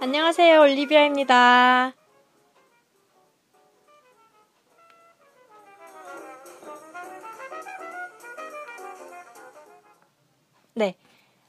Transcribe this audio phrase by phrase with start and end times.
[0.00, 1.92] 안녕하세요, 올리비아입니다.
[10.74, 10.96] 네.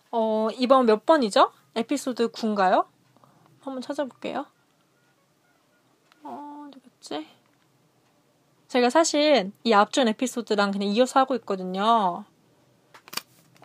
[0.09, 1.51] 어, 이번 몇 번이죠?
[1.75, 2.87] 에피소드 9인가요?
[3.61, 4.47] 한번 찾아볼게요.
[6.23, 7.27] 어, 어디갔지?
[8.67, 12.25] 제가 사실 이 앞전 에피소드랑 그냥 이어서 하고 있거든요.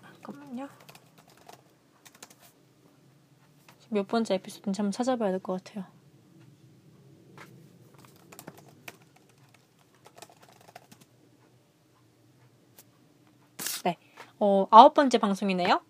[0.02, 0.68] 잠깐만요.
[3.90, 5.84] 몇 번째 에피소드인지 한번 찾아봐야 될 것 같아요.
[13.84, 13.96] 네.
[14.38, 15.80] 어, 아홉 번째 방송이네요.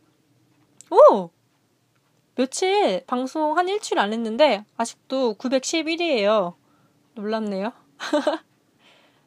[0.91, 1.31] 오!
[2.37, 6.55] 며칠 방송 한 일주일 안 했는데 아직도 911이에요.
[7.15, 7.73] 놀랍네요.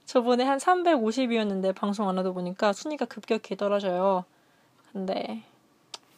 [0.05, 4.25] 저번에 한 350이었는데 방송 안 하다 보니까 순위가 급격히 떨어져요.
[4.91, 5.43] 근데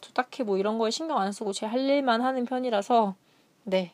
[0.00, 3.14] 저 딱히 뭐 이런 거에 신경 안 쓰고 제 할 일만 하는 편이라서
[3.64, 3.92] 네.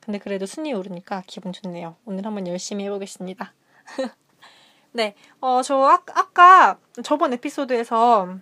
[0.00, 1.96] 근데 그래도 순위 오르니까 기분 좋네요.
[2.04, 3.52] 오늘 한번 열심히 해보겠습니다.
[4.92, 8.36] 네, 어, 저 아, 아까 저번 에피소드에서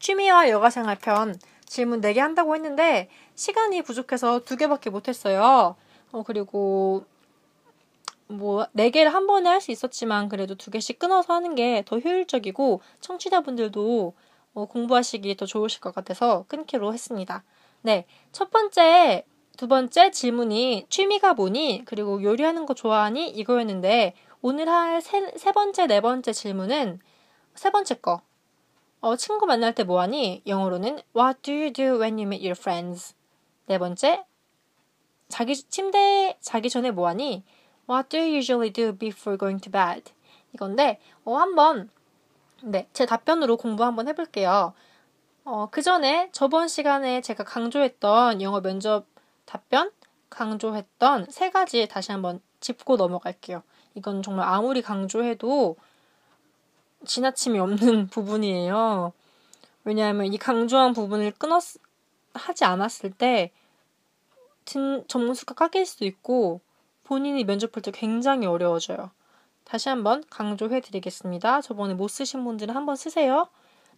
[0.00, 5.76] 취미와 여가생활 편 질문 4개 한다고 했는데 시간이 부족해서 2개밖에 못했어요.
[6.12, 7.04] 어, 그리고
[8.26, 14.14] 뭐 4개를 한 번에 할 수 있었지만 그래도 2개씩 끊어서 하는 게 더 효율적이고 청취자분들도
[14.16, 17.44] 어, 공부하시기 더 좋으실 것 같아서 끊기로 했습니다.
[17.82, 19.24] 네, 첫 번째,
[19.56, 21.82] 두 번째 질문이 취미가 뭐니?
[21.84, 23.30] 그리고 요리하는 거 좋아하니?
[23.30, 27.00] 이거였는데 오늘 할 세, 세 번째, 네 번째 질문은
[27.54, 28.22] 세 번째 거.
[29.00, 30.42] 어, 친구 만날 때 뭐하니?
[30.46, 33.14] 영어로는 What do you do when you meet your friends?
[33.66, 34.24] 네 번째,
[35.28, 37.44] 자기 침대에 자기 전에 뭐하니?
[37.88, 40.12] What do you usually do before going to bed?
[40.54, 41.90] 이건데 어, 한번
[42.62, 44.74] 네, 제 답변으로 공부 한번 해볼게요.
[45.44, 49.06] 어, 그 전에 저번 시간에 제가 강조했던 영어 면접
[49.46, 49.90] 답변,
[50.28, 53.62] 강조했던 세 가지 다시 한번 짚고 넘어갈게요.
[53.94, 55.76] 이건 정말 아무리 강조해도
[57.06, 59.12] 지나침이 없는 부분이에요.
[59.84, 61.62] 왜냐하면 이 강조한 부분을 끊었,
[62.34, 63.50] 하지 않았을 때,
[65.08, 66.60] 전문수가 깎일 수도 있고,
[67.04, 69.10] 본인이 면접 볼 때 굉장히 어려워져요.
[69.70, 71.60] 다시 한번 강조해 드리겠습니다.
[71.60, 73.46] 저번에 못 쓰신 분들은 한번 쓰세요.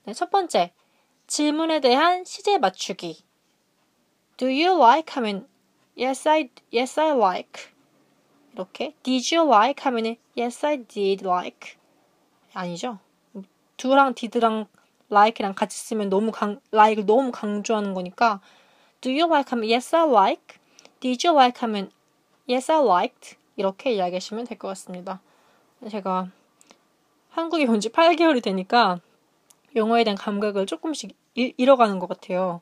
[0.04, 0.70] 네, 첫 번째.
[1.26, 3.24] 질문에 대한 시제 맞추기.
[4.36, 5.48] Do you like 하면
[5.98, 7.70] yes I yes I like.
[8.52, 11.78] 이렇게 did you like 하면 yes I did like.
[12.52, 12.98] 아니죠.
[13.78, 14.66] do랑 did랑
[15.10, 18.42] like랑 같이 쓰면 너무 강 like를 너무 강조하는 거니까
[19.00, 20.58] do you like 하면 yes I like.
[21.00, 21.90] did you like 하면
[22.46, 23.36] yes I liked.
[23.56, 25.22] 이렇게 이야기하시면 될 것 같습니다.
[25.88, 26.30] 제가
[27.30, 29.00] 한국에 온 지 8개월이 되니까
[29.74, 32.60] 영어에 대한 감각을 조금씩 잃어가는 것 같아요.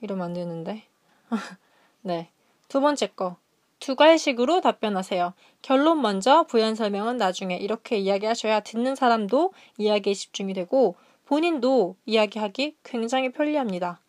[0.00, 0.84] 이러면 안 되는데.
[2.02, 2.30] 네.
[2.68, 3.36] 두 번째 거.
[3.78, 5.32] 두 갈식으로 답변하세요.
[5.60, 7.56] 결론 먼저, 부연 설명은 나중에.
[7.56, 10.96] 이렇게 이야기하셔야 듣는 사람도 이야기에 집중이 되고
[11.26, 14.00] 본인도 이야기하기 굉장히 편리합니다.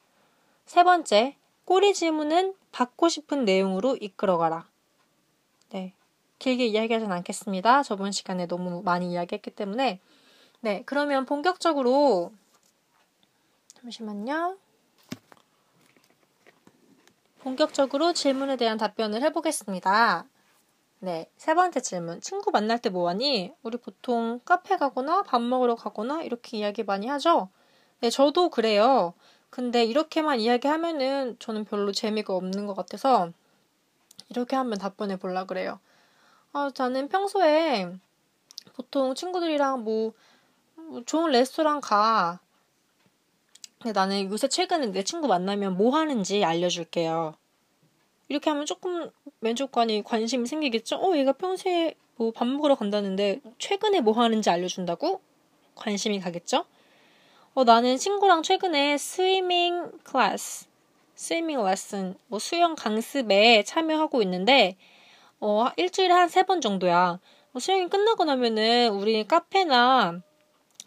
[0.66, 4.68] 세 번째, 꼬리 질문은 받고 싶은 내용으로 이끌어가라.
[5.70, 5.94] 네.
[6.44, 7.84] 길게 이야기하진 않겠습니다.
[7.84, 10.02] 저번 시간에 너무 많이 이야기했기 때문에.
[10.60, 12.34] 네, 그러면 본격적으로
[13.76, 14.58] 잠시만요.
[17.40, 20.26] 본격적으로 질문에 대한 답변을 해보겠습니다.
[21.00, 22.20] 네, 세 번째 질문.
[22.20, 23.54] 친구 만날 때 뭐하니?
[23.64, 27.48] 우리 보통 카페 가거나 밥 먹으러 가거나 이렇게 이야기 많이 하죠?
[28.02, 29.14] 네, 저도 그래요.
[29.50, 33.32] 근데 이렇게만 이야기하면은 저는 별로 재미가 없는 것 같아서
[34.28, 35.80] 이렇게 한번 답변해 볼라 그래요.
[36.54, 37.92] 아, 저는 평소에
[38.76, 40.14] 보통 친구들이랑 뭐,
[40.76, 42.40] 뭐 좋은 레스토랑 가.
[43.80, 47.36] 근데 나는 요새 최근에 내 친구 만나면 뭐 하는지 알려줄게요.
[48.30, 49.10] 이렇게 하면 조금
[49.42, 50.98] 면접관이 관심이 생기겠죠?
[50.98, 55.22] 어, 얘가 평소에 뭐 밥 먹으러 간다는데 최근에 뭐 하는지 알려준다고?
[55.76, 56.66] 관심이 가겠죠?
[57.56, 60.68] 어, 나는 친구랑 최근에 스위밍 클래스,
[61.16, 64.78] 스위밍 레슨, 뭐 수영 강습에 참여하고 있는데
[65.46, 67.20] 어, 일주일에 한 세 번 정도야.
[67.54, 70.22] 어, 수영이 끝나고 나면은 우리 카페나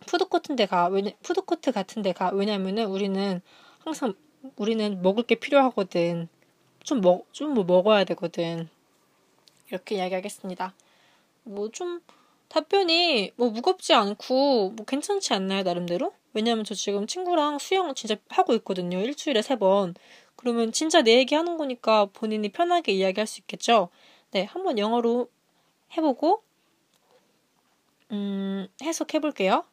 [0.07, 0.87] 푸드코트 데 가.
[0.89, 2.31] 왜냐, 푸드코트 같은 데 가.
[2.33, 3.41] 왜냐면은 우리는
[3.85, 4.15] 항상
[4.57, 6.29] 우리는 먹을 게 필요하거든.
[6.83, 8.69] 좀 먹, 좀 뭐 먹어야 되거든.
[9.69, 10.75] 이렇게 이야기하겠습니다.
[11.45, 12.01] 뭐 좀
[12.49, 16.15] 답변이 뭐 무겁지 않고 뭐 괜찮지 않나요, 나름대로?
[16.33, 19.01] 왜냐면 저 지금 친구랑 수영 진짜 하고 있거든요.
[19.01, 19.95] 일주일에 세 번.
[20.37, 23.91] 그러면 진짜 내 얘기 하는 거니까 본인이 편하게 이야기할 수 있겠죠?
[24.31, 25.31] 네, 한번 영어로
[25.97, 26.43] 해보고,
[28.13, 29.65] 음, 해석해 볼게요.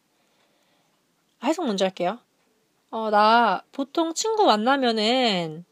[1.39, 2.19] 아, 해석 먼저 할게요.
[2.89, 5.65] 어, 나 보통 친구 만나면은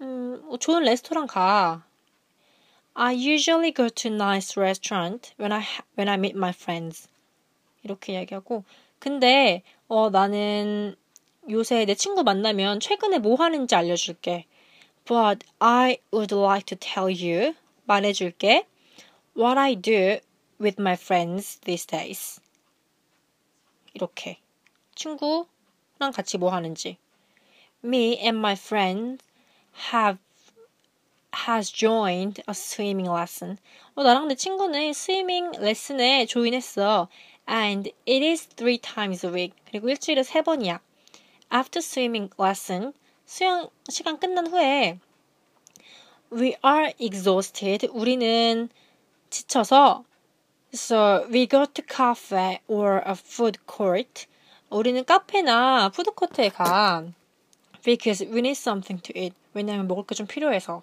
[0.00, 1.84] 음, 뭐 좋은 레스토랑 가.
[2.94, 5.62] I usually go to nice restaurant when I
[5.96, 7.08] when I meet my friends.
[7.82, 8.64] 이렇게 이야기하고
[8.98, 10.96] 근데 어 나는
[11.48, 14.46] 요새 내 친구 만나면 최근에 뭐 하는지 알려줄게.
[15.04, 17.54] But I would like to tell you
[17.86, 18.66] 말해줄게.
[19.36, 20.18] What I do
[20.60, 22.40] with my friends these days.
[23.94, 24.38] 이렇게
[24.94, 26.98] 친구랑 같이 뭐 하는지.
[27.84, 29.24] Me and my friends
[29.92, 30.18] have
[31.46, 33.58] has joined a swimming lesson.
[33.94, 37.08] 어, 나랑 내 친구는 스위밍 레슨에 조인했어.
[37.48, 39.54] And it is three times a week.
[39.66, 40.80] 그리고 일주일에 세 번이야.
[41.52, 42.92] After swimming lesson,
[43.24, 44.98] 수영 시간 끝난 후에
[46.32, 47.88] we are exhausted.
[47.92, 48.68] 우리는
[49.30, 50.04] 지쳐서
[50.74, 54.26] so we go to cafe or a food court.
[54.70, 57.04] 우리는 카페나 푸드코트에 가.
[57.84, 59.34] Because we need something to eat.
[59.54, 60.82] 왜냐면 먹을 게 좀 필요해서.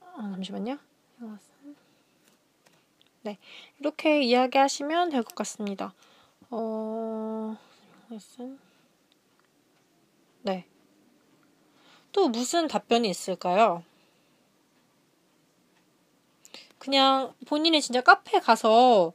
[0.00, 0.78] 아, 잠시만요.
[3.22, 3.38] 네.
[3.78, 5.92] 이렇게 이야기하시면 될 것 같습니다.
[6.50, 7.56] 어,
[10.42, 10.64] 네.
[12.12, 13.82] 또 무슨 답변이 있을까요?
[16.78, 19.12] 그냥 본인이 진짜 카페 가서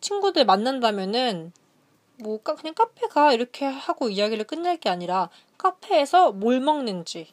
[0.00, 1.52] 친구들 만난다면은
[2.18, 7.32] 뭐 그냥 카페 가 이렇게 하고 이야기를 끝낼 게 아니라 카페에서 뭘 먹는지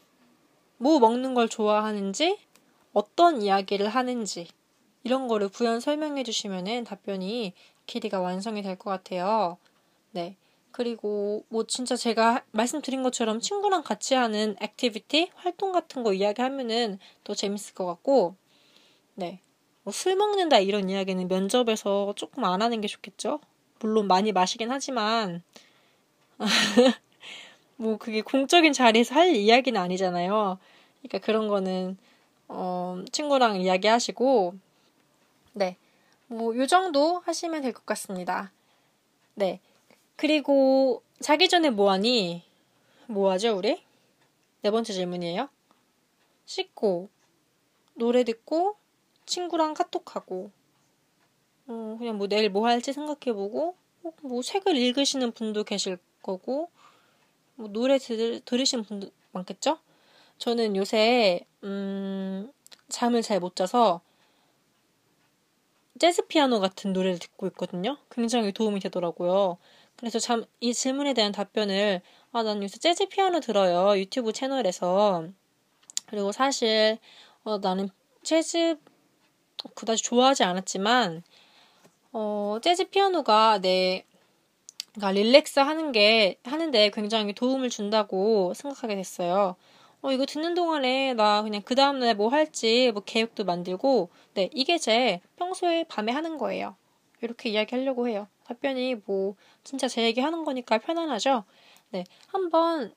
[0.77, 2.39] 뭐 먹는 걸 좋아하는지
[2.93, 4.47] 어떤 이야기를 하는지
[5.03, 7.53] 이런 거를 부연 설명해 주시면은 답변이
[7.87, 9.57] 길이가 완성이 될 것 같아요.
[10.11, 10.37] 네.
[10.75, 17.33] 그리고 뭐 진짜 제가 말씀드린 것처럼 친구랑 같이 하는 activity, 활동 같은 거 이야기하면은 더
[17.33, 18.36] 재밌을 것 같고,
[19.13, 19.39] 네.
[19.83, 23.39] 뭐 술 먹는다 이런 이야기는 면접에서 조금 안 하는 게 좋겠죠?
[23.80, 25.44] 물론 많이 마시긴 하지만,
[27.77, 30.57] 뭐 그게 공적인 자리에서 할 이야기는 아니잖아요.
[31.01, 31.98] 그러니까 그런 거는,
[32.50, 34.56] 어, 친구랑 이야기 하시고,
[35.54, 35.77] 네.
[36.27, 38.51] 뭐, 요 정도 하시면 될 것 같습니다.
[39.36, 39.60] 네.
[40.15, 42.44] 그리고 자기 전에 뭐하니?
[43.07, 43.81] 뭐하죠, 우리?
[44.62, 45.50] 네 번째 질문이에요.
[46.45, 47.09] 씻고,
[47.95, 48.77] 노래 듣고,
[49.25, 50.51] 친구랑 카톡하고,
[51.67, 53.75] 어, 그냥 뭐 내일 뭐 할지 생각해보고,
[54.21, 56.69] 뭐 책을 읽으시는 분도 계실 거고,
[57.56, 59.79] 뭐 노래 들, 들으시는 분도 많겠죠?
[60.38, 62.51] 저는 요새, 음,
[62.89, 64.01] 잠을 잘 못 자서,
[66.00, 67.97] 재즈 피아노 같은 노래를 듣고 있거든요.
[68.12, 69.57] 굉장히 도움이 되더라고요.
[69.97, 72.01] 그래서 참 이 질문에 대한 답변을
[72.31, 73.97] 아, 난 요새 재즈 피아노 들어요.
[74.00, 75.27] 유튜브 채널에서.
[76.07, 76.97] 그리고 사실
[77.44, 77.89] 어, 나는
[78.24, 78.77] 재즈
[79.75, 81.24] 그다지 좋아하지 않았지만
[82.13, 84.06] 어, 재즈 피아노가 내
[84.94, 89.56] 그러니까 릴렉스 하는 게 하는데 굉장히 도움을 준다고 생각하게 됐어요.
[90.01, 94.77] 어, 이거 듣는 동안에 나 그냥 그 다음날 뭐 할지 뭐 계획도 만들고, 네, 이게
[94.77, 96.75] 제 평소에 밤에 하는 거예요.
[97.21, 98.27] 이렇게 이야기하려고 해요.
[98.45, 101.44] 답변이 뭐 진짜 제 얘기 하는 거니까 편안하죠?
[101.92, 102.06] 네.
[102.27, 102.94] 한번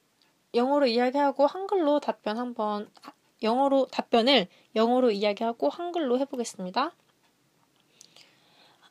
[0.54, 2.90] 영어로 이야기하고 한글로 답변 한번
[3.42, 6.92] 영어로 답변을 영어로 이야기하고 한글로 해보겠습니다.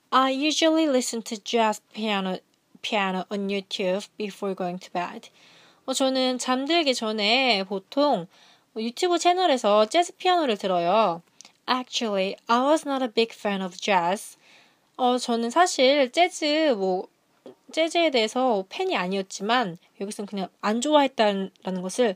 [0.09, 2.37] I usually listen to jazz piano
[2.81, 5.29] piano on YouTube before going to bed.
[5.85, 8.27] 어, 저는 잠들기 전에 보통
[8.77, 11.21] 유튜브 채널에서 재즈 피아노를 들어요.
[11.69, 14.36] Actually, I was not a big fan of jazz.
[14.97, 17.07] 어, 저는 사실 재즈, 뭐,
[17.71, 21.51] 재즈에 대해서 팬이 아니었지만, 여기서는 그냥 안 좋아했다는
[21.83, 22.15] 것을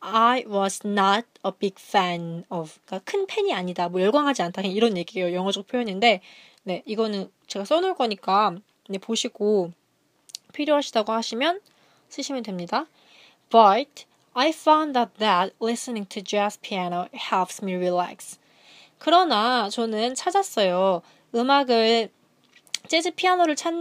[0.00, 2.72] I was not a big fan of.
[2.86, 3.88] 그러니까 큰 팬이 아니다.
[3.88, 4.62] 뭐 열광하지 않다.
[4.62, 5.34] 이런 얘기예요.
[5.34, 6.22] 영어적 표현인데,
[6.64, 8.56] 네, 이거는 제가 써놓을 거니까,
[8.88, 9.70] 네, 보시고
[10.54, 11.60] 필요하시다고 하시면
[12.08, 12.86] 쓰시면 됩니다.
[13.50, 18.38] But I found out that listening to jazz piano helps me relax.
[18.98, 21.02] 그러나 저는 찾았어요.
[21.34, 22.10] 음악을
[22.88, 23.72] 재즈 피아노를 찾,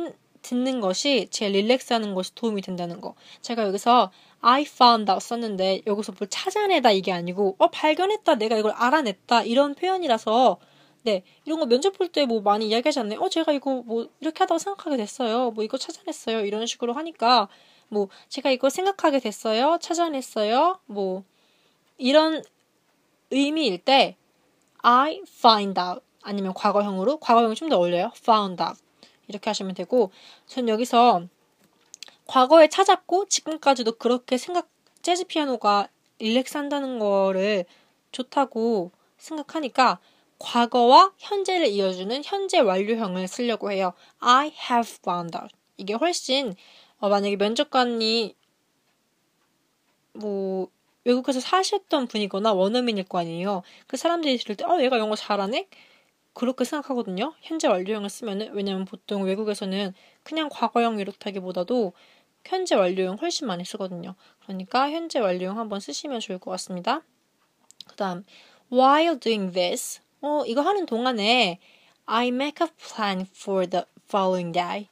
[0.41, 3.13] 듣는 것이 제 릴렉스하는 것이 도움이 된다는 거.
[3.41, 8.71] 제가 여기서 I found out 썼는데 여기서 뭘 찾아내다 이게 아니고 어 발견했다 내가 이걸
[8.71, 10.57] 알아냈다 이런 표현이라서
[11.03, 13.19] 네 이런 거 면접 볼 때 뭐 많이 이야기하지 않나요?
[13.21, 15.51] 어 제가 이거 뭐 이렇게 하다가 생각하게 됐어요.
[15.51, 16.45] 뭐 이거 찾아냈어요.
[16.45, 17.47] 이런 식으로 하니까
[17.89, 19.77] 뭐 제가 이거 생각하게 됐어요.
[19.79, 20.79] 찾아냈어요.
[20.87, 21.23] 뭐
[21.97, 22.43] 이런
[23.29, 24.15] 의미일 때
[24.79, 28.11] I find out 아니면 과거형으로 과거형이 좀 더 어울려요.
[28.17, 28.79] found out
[29.31, 30.11] 이렇게 하시면 되고
[30.45, 31.23] 전 여기서
[32.27, 34.69] 과거에 찾았고 지금까지도 그렇게 생각
[35.01, 35.87] 재즈 피아노가
[36.19, 37.65] 릴렉스 한다는 거를
[38.11, 39.99] 좋다고 생각하니까
[40.39, 43.93] 과거와 현재를 이어주는 현재 완료형을 쓰려고 해요.
[44.19, 45.53] I have found out.
[45.77, 46.55] 이게 훨씬
[46.99, 48.35] 어, 만약에 면접관이
[50.13, 50.67] 뭐
[51.03, 53.63] 외국에서 사셨던 분이거나 원어민일 거 아니에요.
[53.87, 55.67] 그 사람들이 들을 때, 어, 얘가 영어 잘하네?
[56.33, 57.33] 그렇게 생각하거든요.
[57.41, 61.93] 현재 완료형을 쓰면은, 왜냐면 보통 외국에서는 그냥 과거형 이렇다기보다도
[62.45, 64.15] 현재 완료형 훨씬 많이 쓰거든요.
[64.43, 67.01] 그러니까 현재 완료형 한번 쓰시면 좋을 것 같습니다.
[67.87, 68.25] 그 다음,
[68.71, 71.59] while doing this, 어, 이거 하는 동안에
[72.05, 74.87] I make a plan for the following day.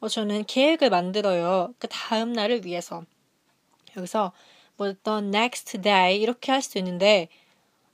[0.00, 1.74] 어, 저는 계획을 만들어요.
[1.78, 3.04] 그 다음 날을 위해서.
[3.96, 4.32] 여기서
[4.76, 7.28] 뭐 the next day 이렇게 할 수 있는데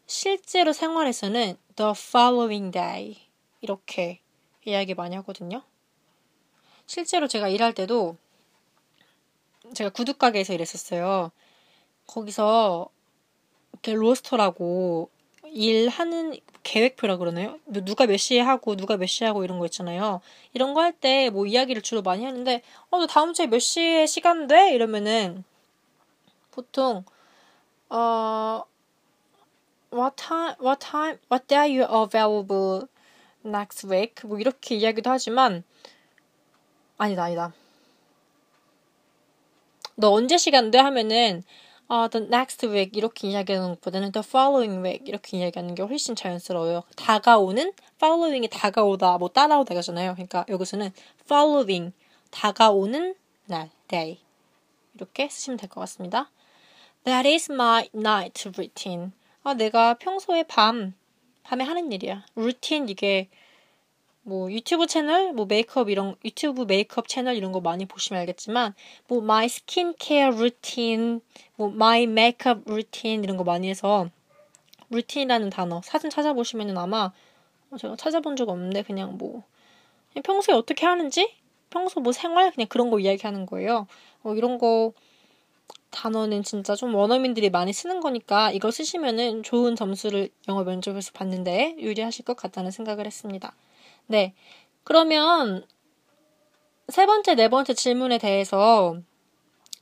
[0.09, 3.17] 실제로 생활에서는 the following day
[3.61, 4.21] 이렇게
[4.65, 5.62] 이야기 많이 하거든요.
[6.87, 8.17] 실제로 제가 일할 때도
[9.75, 11.31] 제가 구두 가게에서 일했었어요.
[12.07, 12.88] 거기서
[13.75, 15.11] 이렇게 로스터라고
[15.45, 17.59] 일하는 계획표라 그러나요?
[17.65, 20.21] 뭐 누가 몇 시에 하고 누가 몇 시에 하고 이런 거 있잖아요.
[20.55, 24.07] 이런 거 할 때 뭐 이야기를 주로 많이 하는데 어, 너 다음 주에 몇 시에
[24.07, 24.73] 시간 돼?
[24.75, 25.45] 이러면은
[26.50, 27.05] 보통
[27.91, 28.65] 어
[29.92, 32.88] what time what time what day are you available
[33.45, 35.64] next week 뭐 이렇게 이야기도 하지만
[36.99, 37.52] 아니다 아니다
[39.95, 41.42] 너 언제 시간 돼 하면은
[41.88, 46.83] 어, the next week 이렇게 이야기하는 것보다는 the following week 이렇게 이야기하는 게 훨씬 자연스러워요.
[46.97, 50.12] 다가오는 following이 다가오다 뭐 따라오다가잖아요.
[50.12, 50.92] 그러니까 여기서는
[51.25, 51.95] following
[52.30, 53.14] 다가오는
[53.47, 54.21] 날 day
[54.95, 56.30] 이렇게 쓰시면 될 것 같습니다.
[57.04, 59.12] That is my night routine.
[59.49, 60.93] 아, 내가 평소에 밤
[61.43, 62.23] 밤에 하는 일이야.
[62.37, 63.31] 루틴 이게
[64.21, 68.75] 뭐 유튜브 채널, 뭐 메이크업 이런 유튜브 메이크업 채널 이런 거 많이 보시면 알겠지만
[69.07, 71.21] 뭐 my skincare routine,
[71.57, 74.11] 뭐 my makeup routine 이런 거 많이 해서
[74.90, 77.11] routine이라는 단어 사전 찾아보시면은 아마
[77.71, 79.45] 어, 제가 찾아본 적 없는데 그냥 뭐
[80.12, 81.33] 그냥 평소에 어떻게 하는지
[81.71, 83.87] 평소 뭐 생활 그냥 그런 거 이야기하는 거예요.
[84.23, 84.93] 어, 이런 거
[85.90, 92.25] 단어는 진짜 좀 원어민들이 많이 쓰는 거니까 이거 쓰시면은 좋은 점수를 영어 면접에서 받는데 유리하실
[92.25, 93.54] 것 같다는 생각을 했습니다.
[94.07, 94.35] 네.
[94.85, 95.66] 그러면
[96.88, 98.97] 세 번째, 네 번째 질문에 대해서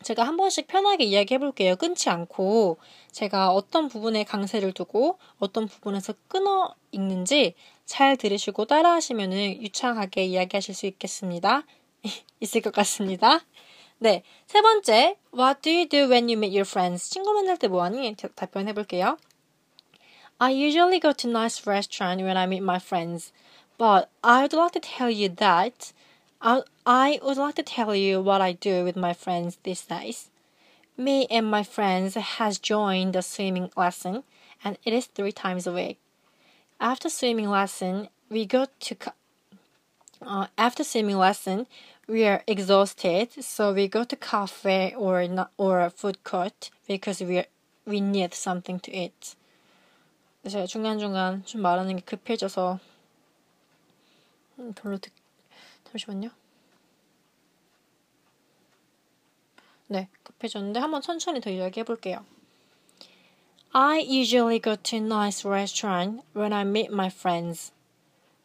[0.02, 1.76] 제가 한 번씩 편하게 이야기해 볼게요.
[1.76, 2.78] 끊지 않고
[3.12, 7.54] 제가 어떤 부분에 강세를 두고 어떤 부분에서 끊어 읽는지
[7.86, 11.64] 잘 들으시고 따라 하시면은 유창하게 이야기하실 수 있겠습니다.
[12.40, 13.40] 있을 것 같습니다.
[14.00, 14.24] 네.
[14.48, 17.10] 세 번째, What do you do when you meet your friends?
[17.10, 18.15] 친구 만날 때 뭐하니?
[18.36, 19.17] 답변해 볼게요.
[20.39, 23.31] I usually go to nice restaurant when I meet my friends.
[23.77, 25.93] But I would like to tell you that
[26.41, 30.31] I, I would like to tell you what I do with my friends these days.
[30.98, 34.24] Me and my friends has joined a swimming lesson
[34.63, 36.00] and it is three times a week.
[36.79, 38.95] After swimming lesson, we go to
[40.21, 41.67] uh, after swimming lesson,
[42.07, 47.21] we are exhausted, so we go to cafe or not, or a food court because
[47.21, 47.45] we are,
[47.86, 49.36] we need something to eat.
[50.48, 52.79] 제가 중간중간 좀 말하는 게 급해져서
[54.75, 55.12] 별로 듣...
[55.86, 56.29] 잠시만요.
[59.88, 62.25] 네, 급해졌는데 한번 천천히 더 이야기해 볼게요.
[63.74, 67.71] I usually go to a nice restaurant when I meet my friends.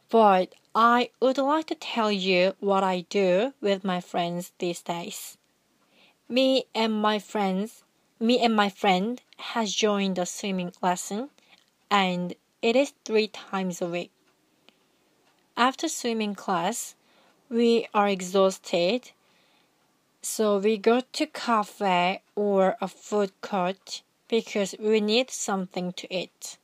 [0.09, 5.38] But I would like to tell you what I do with my friends these days.
[6.30, 7.84] Me and my friends,
[8.22, 11.30] me and my friend has joined a swimming lesson
[11.90, 14.12] and it is three times a week.
[15.58, 16.96] After swimming class,
[17.50, 19.12] we are exhausted,
[20.22, 26.58] so we go to cafe or a food court because we need something to eat.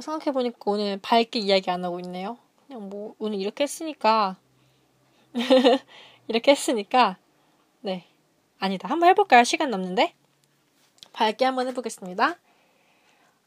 [0.00, 2.38] 생각해보니까 오늘 밝게 이야기 안 하고 있네요.
[2.66, 4.36] 그냥 뭐, 오늘 이렇게 했으니까,
[6.28, 7.16] 이렇게 했으니까,
[7.80, 8.06] 네.
[8.58, 8.88] 아니다.
[8.88, 9.44] 한번 해볼까요?
[9.44, 10.14] 시간 남는데?
[11.12, 12.36] 밝게 한번 해보겠습니다.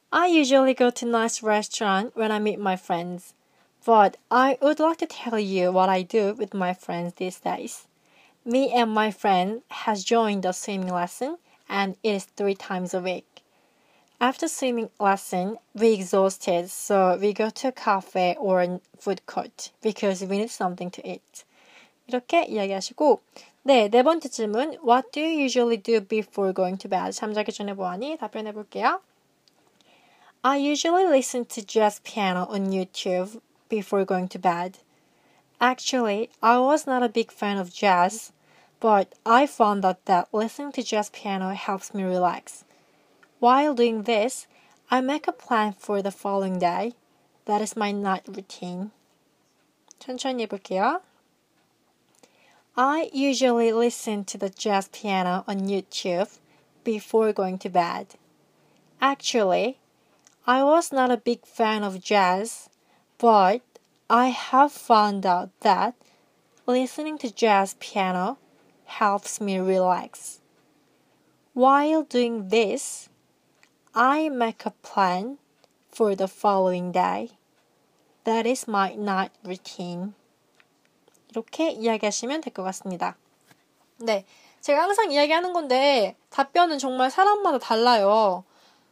[0.10, 3.34] I usually go to nice restaurant when I meet my friends,
[3.86, 7.88] but I would like to tell you what I do with my friends these days.
[8.46, 13.02] Me and my friend has joined a swimming lesson and it is three times a
[13.02, 13.31] week.
[14.22, 19.72] After swimming lesson, we exhausted, so we go to a cafe or a food court
[19.84, 21.44] because we need something to eat.
[22.08, 23.22] 이렇게 이야기하시고
[23.64, 27.12] 네, 네 번째 질문 What do you usually do before going to bed?
[27.12, 28.18] 잠자기 전에 뭐하니?
[28.18, 29.02] 답변해 볼게요.
[30.42, 34.80] I usually listen to jazz piano on YouTube before going to bed.
[35.60, 38.32] Actually, I was not a big fan of jazz,
[38.80, 42.64] but I found out that listening to jazz piano helps me relax.
[43.42, 44.48] While doing this,
[44.90, 46.94] I make a plan for the following day.
[47.46, 48.92] That is my night routine.
[50.00, 51.02] 천천히 해볼게요.
[52.76, 56.30] I usually listen to the jazz piano on YouTube
[56.84, 58.16] before going to bed.
[59.02, 59.78] Actually,
[60.46, 62.70] I was not a big fan of jazz,
[63.18, 63.62] but
[64.10, 65.96] I have found out that
[66.66, 68.38] listening to jazz piano
[68.86, 70.40] helps me relax.
[71.54, 73.10] While doing this,
[73.95, 75.39] I make a plan
[75.95, 77.31] for the following day.
[78.25, 80.15] That is my night routine.
[81.31, 83.17] 이렇게 이야기하시면 될 것 같습니다.
[83.99, 84.25] 네.
[84.61, 88.45] 제가 항상 이야기하는 건데, 답변은 정말 사람마다 달라요.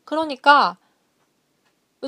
[0.04, 0.76] 그러니까,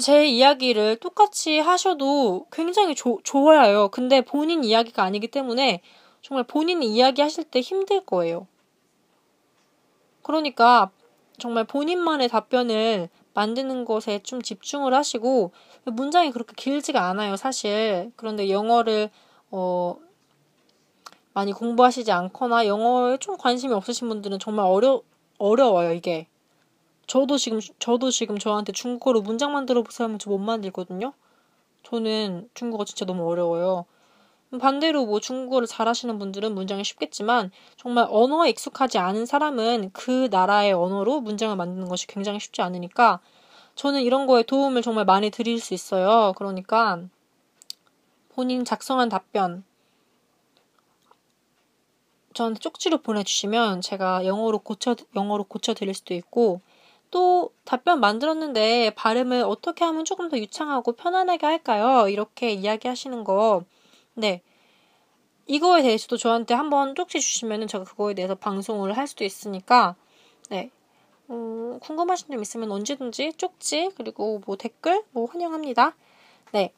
[0.01, 3.89] 제 이야기를 똑같이 하셔도 굉장히 조, 좋아요.
[3.89, 5.81] 근데 본인 이야기가 아니기 때문에
[6.23, 8.47] 정말 본인이 이야기 하실 때 힘들 거예요.
[10.23, 10.91] 그러니까
[11.43, 15.51] 정말 본인만의 답변을 만드는 것에 좀 집중을 하시고
[15.85, 18.13] 문장이 그렇게 길지가 않아요, 사실.
[18.17, 19.11] 그런데 영어를
[19.51, 19.97] 어
[21.35, 25.03] 많이 공부하시지 않거나 영어에 좀 관심이 없으신 분들은 정말 어려
[25.39, 26.29] 어려워요, 이게.
[27.07, 31.13] 저도 지금 저도 지금 저한테 중국어로 문장 만들어 보세요 하면 저 못 만들거든요.
[31.85, 33.87] 저는 중국어 진짜 너무 어려워요.
[34.59, 41.21] 반대로 뭐 중국어를 잘하시는 분들은 문장이 쉽겠지만 정말 언어에 익숙하지 않은 사람은 그 나라의 언어로
[41.21, 43.21] 문장을 만드는 것이 굉장히 쉽지 않으니까
[43.75, 46.35] 저는 이런 거에 도움을 정말 많이 드릴 수 있어요.
[46.37, 47.01] 그러니까
[48.35, 49.65] 본인 작성한 답변
[52.35, 56.61] 저한테 쪽지로 보내주시면 제가 영어로 고쳐 영어로 고쳐 드릴 수도 있고
[57.11, 62.09] 또 답변 만들었는데 발음을 어떻게 하면 조금 더 유창하고 편안하게 할까요?
[62.09, 63.65] 이렇게 이야기하시는 거
[64.15, 64.43] 네.
[65.47, 69.97] 이거에 대해서도 저한테 한번 쪽지 주시면은 제가 그거에 대해서 방송을 할 수도 있으니까,
[70.51, 70.71] 네.
[71.31, 75.95] 음, 궁금하신 점 있으면 언제든지 쪽지, 그리고 뭐 댓글, 뭐 환영합니다.
[76.53, 76.73] 네.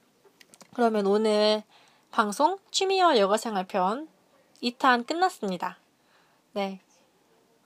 [0.74, 1.62] 그러면 오늘
[2.10, 4.08] 방송 취미와 여가생활 편
[4.62, 5.78] 2탄 끝났습니다.
[6.52, 6.80] 네.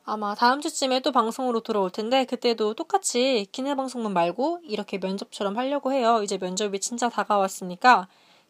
[0.04, 5.92] 아마 다음 주쯤에 또 방송으로 돌아올 텐데 그때도 똑같이 기내 방송만 말고 이렇게 면접처럼 하려고
[5.92, 6.22] 해요.
[6.22, 8.08] 이제 면접이 진짜 다가왔으니까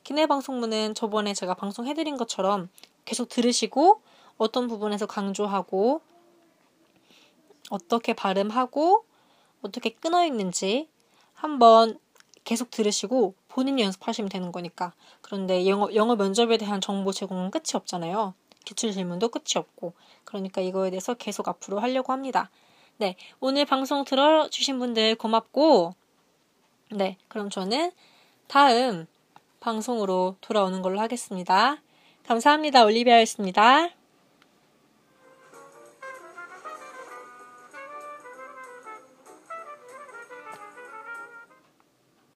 [0.09, 2.71] 기내 방송문은 저번에 제가 방송해드린 것처럼
[3.05, 4.01] 계속 들으시고
[4.39, 6.01] 어떤 부분에서 강조하고
[7.69, 9.05] 어떻게 발음하고
[9.61, 10.89] 어떻게 끊어 있는지
[11.35, 11.99] 한번
[12.45, 14.95] 계속 들으시고 본인이 연습하시면 되는 거니까.
[15.21, 18.33] 그런데 영어, 영어 면접에 대한 정보 제공은 끝이 없잖아요.
[18.65, 19.93] 기출 질문도 끝이 없고.
[20.25, 22.51] 그러니까 이거에 대해서 계속 앞으로 하려고 합니다.
[22.97, 23.15] 네.
[23.41, 25.93] 오늘 방송 들어주신 분들 고맙고,
[26.93, 27.19] 네.
[27.29, 27.93] 그럼 저는
[28.47, 29.07] 다음
[29.61, 31.79] 방송으로 돌아오는 걸로 하겠습니다.
[32.27, 32.85] 감사합니다.
[32.85, 33.91] 올리비아였습니다.